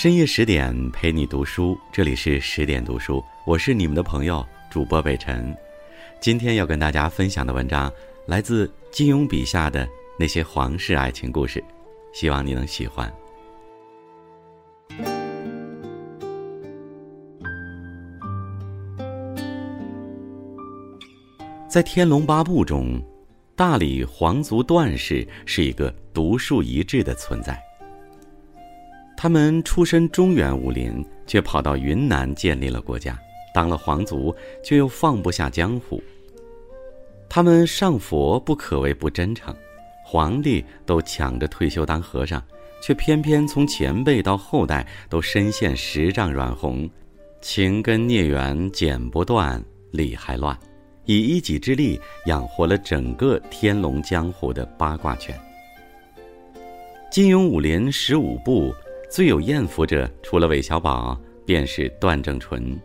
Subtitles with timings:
[0.00, 5.54] 深夜十点陪你读书，这里是十点读书，我是你们的朋友主播北辰。
[6.22, 7.92] 今天要跟大家分享的文章
[8.26, 9.86] 来自金庸笔下的
[10.18, 11.62] 那些皇室爱情故事，
[12.14, 13.12] 希望你能喜欢。
[21.68, 22.98] 在《天龙八部》中，
[23.54, 27.62] 大理皇族段氏是一个独树一帜的存在。
[29.22, 33.18] 他们出身中原武林，却跑到云南建立了国家，
[33.52, 34.34] 当了皇族，
[34.64, 36.02] 却又放不下江湖。
[37.28, 39.54] 他们上佛不可谓不真诚，
[40.02, 42.42] 皇帝都抢着退休当和尚，
[42.82, 46.88] 却偏偏从前辈到后代都深陷十丈软红，
[47.42, 50.58] 情根孽缘剪不断，理还乱，
[51.04, 55.38] 以一己之力养活了整个天龙江湖的八卦圈。
[57.10, 58.72] 金庸武林十五部。
[59.10, 62.78] 最有艳福者，除了韦小宝，便是段正淳。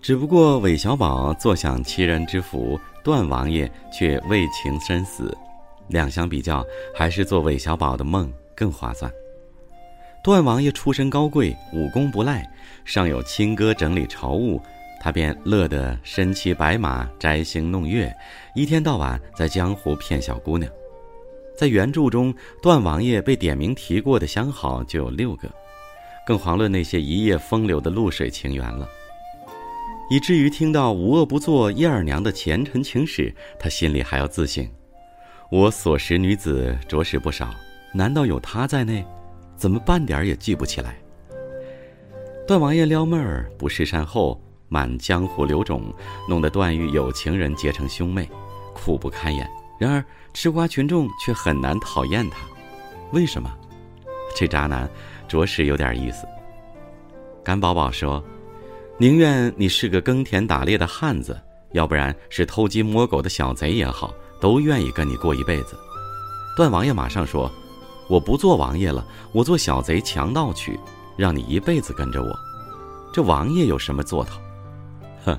[0.00, 5.36] 只不过韦小宝坐享其人之福，段王爷却为情身死。
[5.88, 9.12] 两相比较，还是做韦小宝的梦更划算。
[10.24, 12.50] 段王爷出身高贵，武功不赖，
[12.86, 14.58] 尚有亲哥整理朝务，
[14.98, 18.10] 他便乐得身骑白马，摘星弄月，
[18.54, 20.72] 一天到晚在江湖骗小姑娘。
[21.62, 25.48] 在原著中，段王爷被点名提过的相好就有六个，
[26.26, 28.88] 更遑论那些一夜风流的露水情缘了。
[30.10, 34.68] 以至于听到无恶不作叶二娘的前尘情史，他心里还要自省：
[35.52, 37.54] 我所识女子着实不少，
[37.94, 39.06] 难道有她在内？
[39.56, 40.96] 怎么半点也记不起来？
[42.44, 45.94] 段王爷撩妹儿不识善后，满江湖流种，
[46.28, 48.28] 弄得段誉有情人结成兄妹，
[48.74, 49.48] 苦不堪言。
[49.82, 52.36] 然而，吃瓜群众却很难讨厌他，
[53.10, 53.50] 为什么？
[54.32, 54.88] 这渣男
[55.26, 56.24] 着实有点意思。
[57.42, 58.22] 甘宝宝说
[58.96, 61.36] ：“宁愿你是个耕田打猎的汉子，
[61.72, 65.76] 要不然是偷鸡摸狗的小贼也好，都愿意跟你过一辈子。”
[66.56, 67.50] 段王爷马上说
[68.08, 69.04] ：“我不做王爷了，
[69.34, 70.78] 我做小贼强盗去，
[71.16, 72.30] 让你一辈子跟着我。
[73.12, 74.40] 这王爷有什么做头？”
[75.26, 75.36] 哼，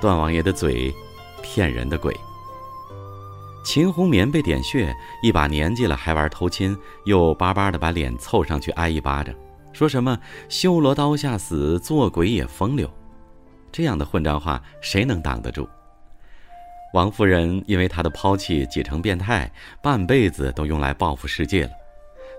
[0.00, 0.92] 段王爷的嘴，
[1.44, 2.12] 骗人的鬼。
[3.64, 6.76] 秦红棉被点穴，一把年纪了还玩偷亲，
[7.06, 9.34] 又巴巴的把脸凑上去挨一巴掌，
[9.72, 10.16] 说什么
[10.50, 12.88] “修罗刀下死，做鬼也风流”，
[13.72, 15.66] 这样的混账话谁能挡得住？
[16.92, 19.50] 王夫人因为他的抛弃挤成变态，
[19.82, 21.70] 半辈子都用来报复世界了。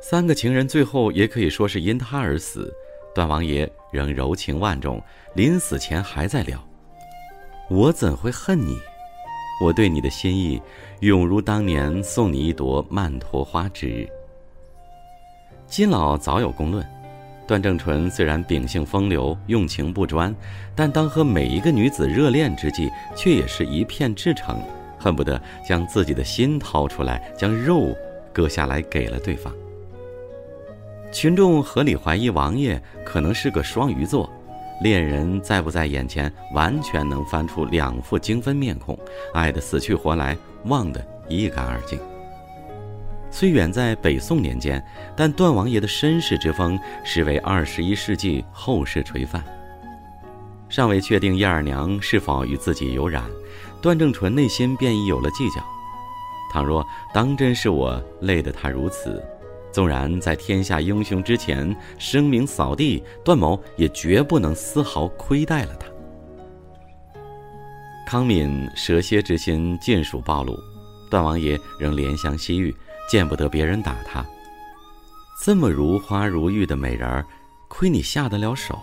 [0.02, 2.72] 三个情人最后也可以说是因他而死，
[3.16, 5.04] 段王爷仍柔情万种，
[5.34, 6.64] 临死前还在聊
[7.70, 8.80] ：“我怎会恨你？”
[9.62, 10.62] 我对你的心意，
[11.00, 14.08] 永如当年送你一朵曼陀花之日。
[15.66, 16.86] 金老早有公论，
[17.48, 20.36] 段正淳虽然秉性风流，用情不专，
[20.76, 24.62] 但当和每一个女子热恋之际，却也是一片至诚，
[25.00, 27.96] 恨不得将自己的心掏出来，将肉
[28.34, 29.54] 割下来给了对方。
[31.12, 34.30] 群众合理怀疑王爷可能是个双鱼座。
[34.82, 38.98] 恋人在不在眼前，完全能翻出两副精分面孔，
[39.34, 42.00] 爱得死去活来，忘得一干二净。
[43.32, 44.84] 虽远在北宋年间，
[45.16, 49.44] 但段王爷的绅士之风，实为二十一世纪后世垂范。
[50.68, 53.24] 尚未确定叶二娘是否与自己有染，
[53.82, 55.62] 段正淳内心便已有了计较。
[56.52, 59.24] 倘若当真是我累得他如此。
[59.76, 65.86] 纵然在天下英雄之前声名扫地，段某也绝不能丝毫亏待了他。
[68.08, 70.58] 康敏蛇蝎之心尽数暴露，
[71.12, 72.74] 段王爷仍怜香惜玉，
[73.10, 74.26] 见不得别人打他。
[75.44, 77.26] 这么如花如玉的美人儿，
[77.68, 78.80] 亏你下得了手？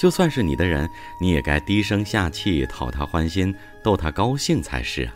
[0.00, 0.90] 就算是你的人，
[1.20, 3.54] 你也该低声下气讨她欢心，
[3.84, 5.14] 逗她高兴才是啊。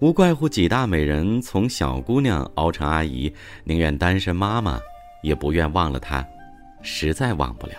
[0.00, 3.30] 无怪乎几大美人从小姑娘熬成阿姨，
[3.64, 4.80] 宁愿单身妈妈，
[5.22, 6.26] 也不愿忘了她，
[6.80, 7.74] 实在忘不了。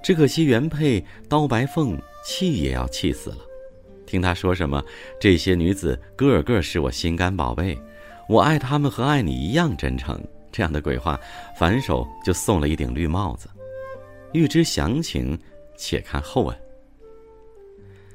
[0.00, 3.38] 只可惜原配刀白凤气也要气死了，
[4.06, 4.80] 听她说什么
[5.20, 7.76] 这些女子个个是我心肝宝贝，
[8.28, 10.22] 我爱她们和爱你一样真诚，
[10.52, 11.18] 这样的鬼话，
[11.58, 13.48] 反手就送了一顶绿帽子。
[14.32, 15.36] 欲知详情，
[15.76, 16.56] 且看后文。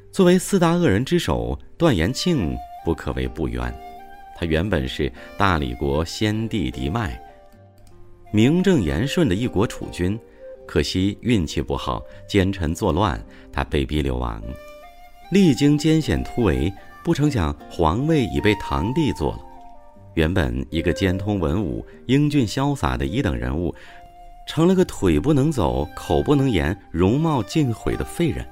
[0.10, 2.56] 作为四大恶人之首，段延庆
[2.86, 3.74] 不可谓不冤。
[4.38, 7.20] 他原本是大理国先帝嫡脉，
[8.32, 10.20] 名正言顺的一国储君，
[10.68, 13.20] 可惜运气不好，奸臣作乱，
[13.52, 14.40] 他被逼流亡。
[15.32, 16.72] 历经艰险突围，
[17.04, 19.40] 不成想皇位已被堂弟坐了。
[20.14, 23.74] 原本一个兼通文武、英俊潇洒的一等人物，
[24.48, 28.46] 成了个腿不能走、口不能言、容貌尽毁的废人。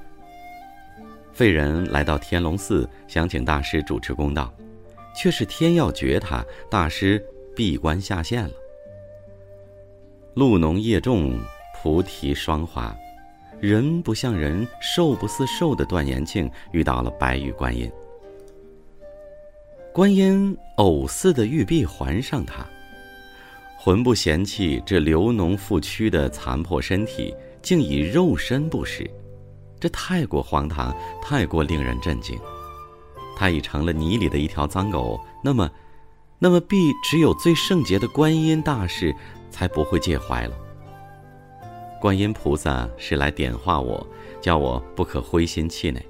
[1.40, 4.54] 废人来到天龙寺，想请大师主持公道，
[5.16, 7.26] 却是天要绝他，大师
[7.56, 8.52] 闭关下线了。
[10.34, 11.40] 露浓叶重，
[11.74, 12.94] 菩提霜华，
[13.62, 17.90] 人不像人，兽不似兽的段延庆遇到了白玉观音。
[19.94, 22.68] 观音偶似的玉臂环上他，
[23.78, 29.10] 魂不嫌弃这流脓复躯的残破身体，竟以肉身不食。
[29.80, 32.40] 这太过荒唐，太过令人震惊。
[33.36, 35.70] 他已成了泥里的一条脏狗，那么，
[36.38, 39.16] 那么必只有最圣洁的观音大士
[39.50, 40.56] 才不会介怀了。
[42.02, 44.06] 观音菩萨是来点化我，
[44.42, 46.06] 叫我不可灰心气馁。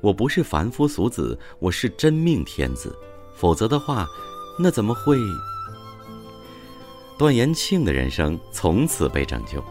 [0.00, 2.96] 我不是凡夫俗子，我是真命天子，
[3.36, 4.06] 否则的话，
[4.58, 5.16] 那怎么会？
[7.16, 9.64] 段延庆的人生从此被拯救，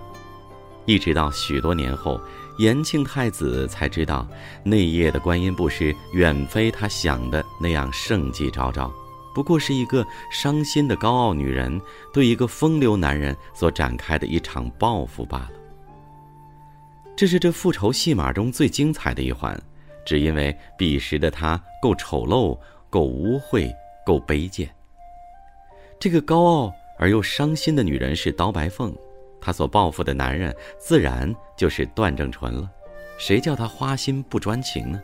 [0.86, 2.20] 一直到许多年后。
[2.58, 4.28] 延庆太子才知道，
[4.64, 8.94] 那夜的观音布施远非他想的那样盛气昭昭，
[9.34, 11.82] 不过是一个伤心的高傲女人
[12.14, 15.52] 对一个风流男人所展开的一场报复罢了。
[17.16, 19.60] 这是这复仇戏码中最精彩的一环，
[20.06, 22.58] 只因为彼时的他够丑陋、
[22.90, 23.72] 够污秽、
[24.06, 24.70] 够卑贱。
[26.00, 28.94] 这个高傲而又伤心的女人是刀白凤。
[29.44, 32.70] 他所报复的男人，自然就是段正淳了。
[33.18, 35.02] 谁叫他花心不专情呢？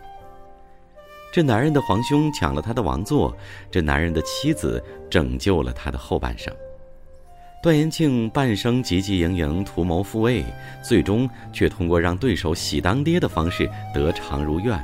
[1.33, 3.35] 这男人的皇兄抢了他的王座，
[3.69, 6.51] 这男人的妻子拯救了他的后半生。
[7.61, 10.45] 段延庆半生汲汲营营图谋复位，
[10.81, 14.81] 最终却通过让对手喜当爹的方式得偿如愿。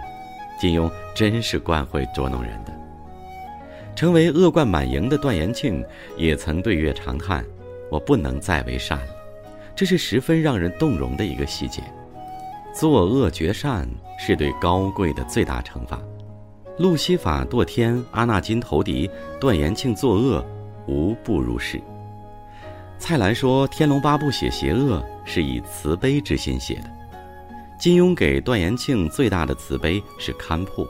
[0.59, 2.73] 金庸真是惯会捉弄人的。
[3.95, 5.83] 成为恶贯满盈的段延庆，
[6.17, 7.45] 也曾对月长叹
[7.89, 9.07] ：“我不能再为善了。”
[9.75, 11.83] 这是十分让人动容的一个细节。
[12.74, 13.88] 作恶绝善
[14.18, 16.00] 是对高贵的最大惩罚。
[16.77, 20.45] 路西法堕天，阿纳金投敌，段延庆作恶，
[20.88, 21.81] 无不如是。
[22.98, 26.89] 蔡澜说，《天龙八部》写邪恶是以慈悲之心写的。
[27.77, 30.88] 金庸给段延庆最大的慈悲是看破，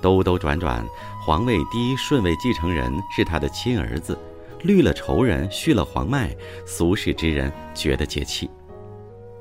[0.00, 0.84] 兜兜转转，
[1.24, 4.16] 皇位第一顺位继承人是他的亲儿子。
[4.62, 6.34] 绿了仇人，续了黄脉，
[6.66, 8.48] 俗世之人觉得解气。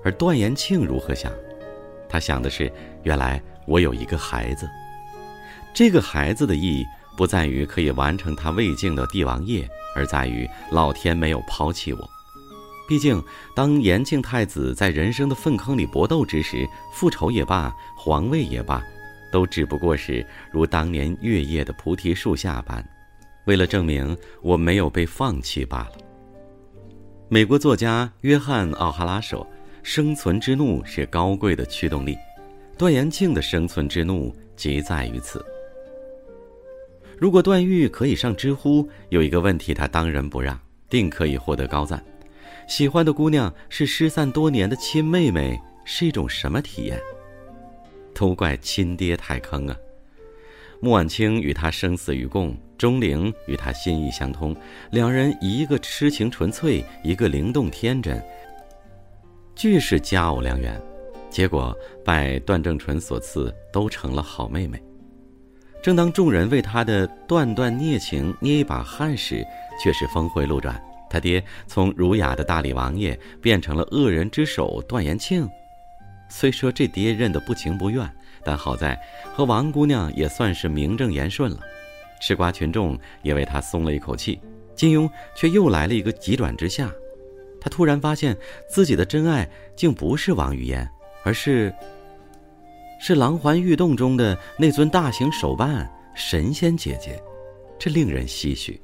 [0.04, 1.31] 而段延庆如何想？
[2.07, 2.71] 他想的是：
[3.04, 4.68] 原来我有一个孩子，
[5.74, 6.86] 这个孩子的意义
[7.18, 12.10] 不在于可以完成他未尽的帝王业，而在于老天没有抛弃我。
[12.88, 13.21] 毕竟，
[13.56, 18.81] 当延庆太子在人生的粪坑里搏斗之时，复仇也罢，皇位也罢，
[19.31, 22.83] 都只不过是如当年月夜的菩提树下般。
[23.50, 25.94] 为了证明我没有被放弃罢了。
[27.30, 29.46] 美国作家约翰·奥哈拉说
[29.81, 32.16] ：“生存之怒是高贵的驱动力。”
[32.78, 35.44] 段延庆的生存之怒即在于此。
[37.18, 40.57] 如果段誉可以上知乎，有一个问题他当仁不让，
[40.88, 42.06] 定可以获得高赞。
[42.68, 47.02] 喜欢的姑娘是失散多年的亲妹妹，是一种什么体验？
[48.13, 49.75] 都怪亲爹太坑啊！
[50.81, 52.56] 穆婉清与他生死与共。
[52.78, 54.56] 钟灵与他心意相通，
[54.92, 58.24] 两人一个痴情纯粹，一个灵动天真，
[59.54, 60.81] 俱是佳偶良缘。
[61.30, 64.81] 结果拜段正淳所赐，都成了好妹妹。
[65.83, 69.45] 正当众人为他的段段孽情捏一把汗时，
[69.83, 70.81] 却是峰回路转。
[71.09, 75.45] 他爹从儒雅的大理王爷变成了恶人之首段延庆。
[76.30, 78.09] 虽说这爹认得不情不愿，
[78.44, 79.00] 但好在
[79.34, 81.60] 和王姑娘也算是名正言顺了。
[82.22, 84.40] 吃瓜群众也为他松了一口气，
[84.76, 86.92] 金庸却又来了一个急转直下。
[87.62, 88.38] 他突然发现
[88.69, 90.90] 自己的真爱竟不是王语嫣，
[91.24, 91.74] 而是
[93.00, 97.22] 是狼环玉洞中的那尊大型手办神仙姐姐，
[97.78, 98.80] 这令人唏嘘。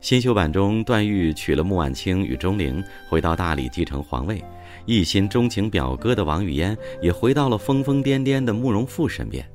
[0.00, 4.42] 新修版中，段誉娶了穆婉清与钟灵，回到大理继承皇位，
[4.88, 9.46] 一心钟情表哥的王语嫣也回到了疯疯癫癫的慕容复身边。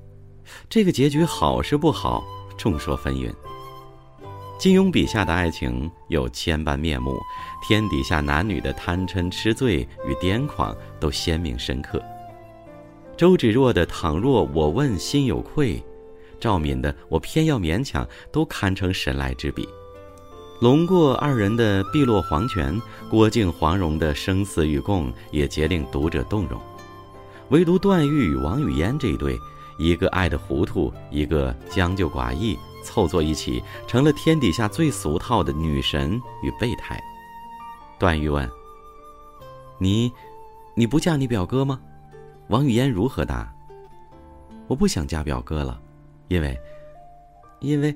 [0.70, 2.24] 这个结局好是不好？
[2.56, 3.34] 众说纷纭。
[4.60, 7.18] 金庸笔下的爱情有千般面目，
[7.64, 12.00] 天底下男女的贪嗔痴醉与癫狂都鲜明深刻。
[13.18, 15.84] 周芷若的“倘若我问心有愧”，
[16.40, 19.68] 赵敏的“我偏要勉强”，都堪称神来之笔。
[20.64, 26.58] 龙过二人的碧落黄泉，郭靖黄蓉的生死与共，也皆令读者动容。
[27.50, 29.38] 唯独段誉与王语嫣这一对。
[29.78, 36.98] 一个爱的糊涂，一个将就寡义，凑作一起，成了天底下最俗套的女神与备胎。
[38.00, 38.50] 段誉问
[39.78, 40.10] ：“你，
[40.76, 41.78] 你不嫁你表哥吗？”
[42.48, 43.54] 王语嫣如何答？
[44.68, 45.78] 我不想嫁表哥了，
[46.30, 46.58] 因为，
[47.60, 47.94] 因为，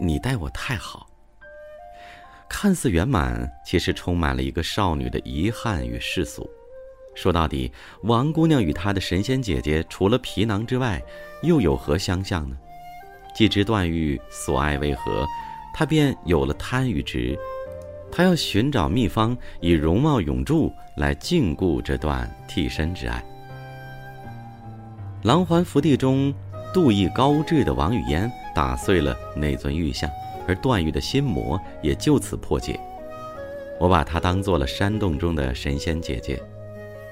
[0.00, 1.06] 你待我太好。
[2.48, 6.48] 看似圆满，其实充满了一个少女的遗憾与世俗。
[7.14, 7.72] 说到底，
[8.02, 11.02] 王姑娘与她的神仙姐姐，除了皮囊之外，
[11.42, 12.56] 又有何相像呢？
[13.34, 15.26] 既知段誉所爱为何，
[15.74, 17.38] 她便有了贪与执。
[18.12, 23.22] 她要寻找秘方，以容貌永驻来禁锢这段替身之爱。
[25.22, 26.32] 狼环福地中，
[26.72, 30.08] 妒意高志的王语嫣打碎了那尊玉像，
[30.46, 32.78] 而段誉的心魔也就此破解。
[33.78, 36.42] 我把她当做了山洞中的神仙姐姐，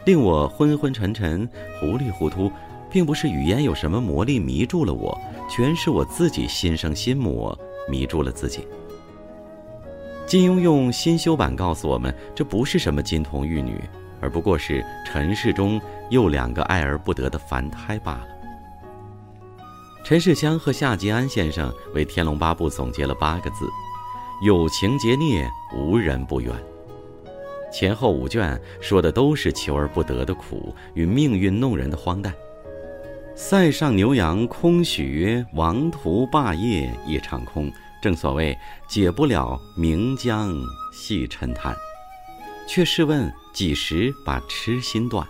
[0.06, 1.48] 令我昏昏沉沉、
[1.78, 2.50] 糊里糊涂，
[2.90, 8.66] 并不是语嫣有什么魔力迷住了我，全是我自己心生心魔，迷住了自己。
[10.26, 13.80] 金庸用新修版告诉我们，这不是什么金童玉女。
[14.20, 18.28] 而不过是尘世中又两个爱而不得的凡胎罢了。
[20.04, 23.66] 陈世香和夏吉安先生为《天龙八部》总结了八个字
[24.44, 26.54] ：“有情劫孽，无人不冤。”
[27.72, 32.34] 前后五卷说的都是求而不得的苦与命运弄人的荒诞。
[33.34, 37.72] 塞上牛羊空许，王图霸业一场空。
[38.02, 38.54] 正所谓
[38.86, 40.54] 解不了名江
[40.92, 41.74] 细尘叹。
[42.68, 45.26] 却试问几时把痴心断？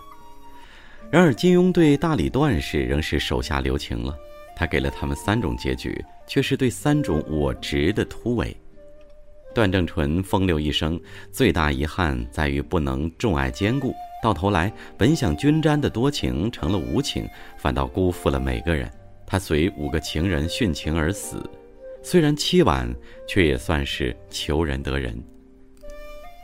[1.09, 4.13] 然而金庸对大理段氏仍是手下留情了。
[4.55, 8.55] 他给了他们三种结局，却是对三种我执的突围。
[9.53, 10.99] 段正淳风流一生，
[11.31, 18.91] 最大遗憾在于不能众爱兼顾，到头来本想均沾的多情成了无情，反倒辜负了每个人。
[19.25, 21.41] 他随五个情人殉情而死，
[22.03, 22.93] 虽然凄婉，
[23.27, 25.17] 却也算是求人得人。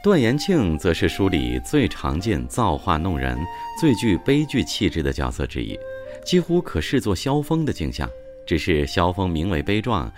[0.04, 3.38] 段延庆则是书里最常见造化弄人、
[3.80, 5.78] 最具悲剧气质的角色之一，
[6.24, 8.10] 几乎可视作萧峰的镜像。
[8.44, 10.12] 只是萧峰名为悲壮，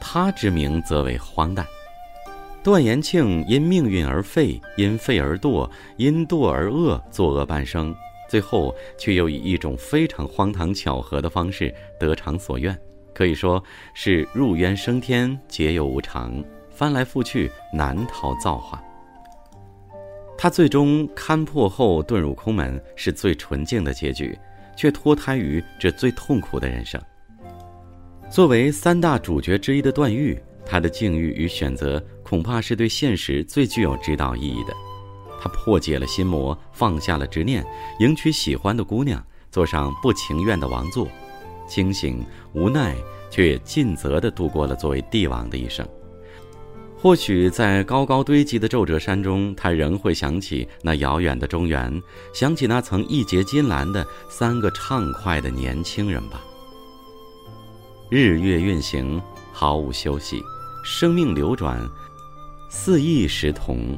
[0.00, 1.64] 他之名则为荒诞。
[2.62, 7.94] 段延庆因命运而废，因废而堕，因堕而恶，作恶半生，
[8.28, 12.76] 最后却又以一种非常荒唐巧合的方式得偿所愿，
[13.14, 13.62] 可以说
[13.94, 18.82] 是入渊升天，劫有无常，翻来覆去难逃造化。
[20.36, 24.38] 他最终勘破后遁入空门，是最纯净的结局，
[24.78, 27.00] 却脱胎于这最痛苦的人生。
[28.30, 34.72] 作为三大主角之一的段誉，他的境遇与选择恐怕是对现实最具有指导意义的。
[35.40, 37.64] 他破解了心魔，放下了执念，
[37.98, 41.08] 迎娶喜欢的姑娘，坐上不情愿的王座，
[41.66, 42.94] 清醒无奈，
[43.30, 45.86] 却尽责地度过了作为帝王的一生。
[47.00, 52.02] 或许在高高堆积的皱褶山中，他仍会想起那遥远的中原，
[52.34, 56.42] 想起那曾义结金兰的三个畅快的年轻人吧。
[58.10, 60.42] 日月运行，毫无休息，
[60.84, 61.80] 生命流转，
[62.68, 63.96] 四意时同。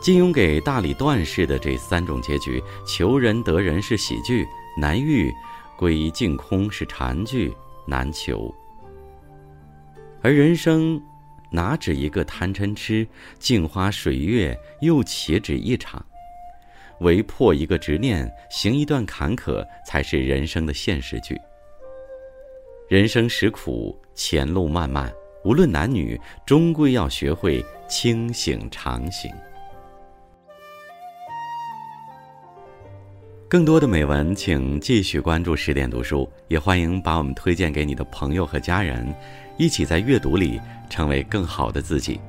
[0.00, 4.46] 金庸给大理段氏的这三种结局：求人得人是喜剧，
[4.80, 5.30] 难遇；
[5.76, 7.54] 归于净空是禅剧，
[7.86, 8.52] 难求。
[10.22, 10.98] 而人生。
[11.54, 13.06] 哪止一个贪嗔痴，
[13.38, 16.04] 镜花水月又岂止一场？
[16.98, 21.40] 唯破一个执念，行一段坎坷，才是人生的现实剧。
[22.88, 29.30] 人生实苦，前路漫漫，无论男女，终归要学会清醒常行。
[33.54, 39.14] 更多的美文，请继续关注十点读书，也欢迎把我们推荐给你的朋友和家人。
[39.56, 42.20] 一起在阅读里成为更好的自己。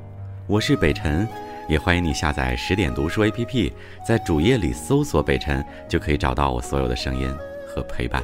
[0.46, 1.28] 我是北辰，
[1.68, 3.72] 也欢迎你下载十点读书 APP，
[4.08, 7.28] 在主页里搜索“北辰”，就可以找到我所有的声音
[7.68, 8.22] 和陪伴。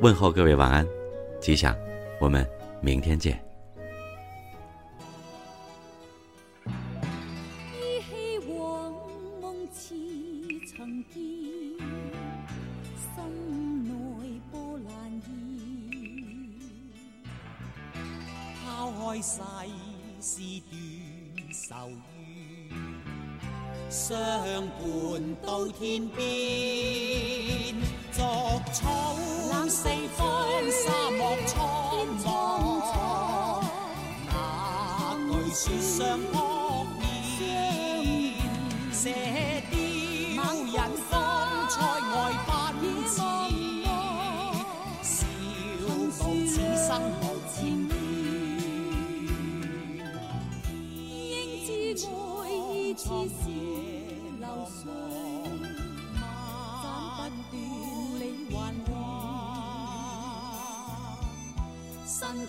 [0.00, 0.84] 问候各位晚安，
[1.40, 1.72] 吉祥，
[2.18, 2.44] 我们
[2.80, 3.43] 明天见。
[19.22, 19.40] 世
[20.20, 20.40] 事
[20.70, 20.72] 断
[21.52, 22.72] 愁怨，
[23.88, 24.10] 相
[24.78, 24.82] 伴
[25.44, 26.24] 到天边，
[28.12, 29.14] 作草
[29.68, 30.22] 四方
[30.70, 31.54] 沙漠苍
[32.24, 32.26] 茫，
[34.28, 34.32] 那
[35.18, 36.34] 句说相扑
[36.98, 37.02] 面，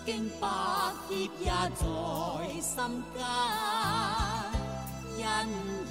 [0.06, 0.48] 经百
[1.10, 3.26] 劫也在心间，
[5.18, 5.85] 因。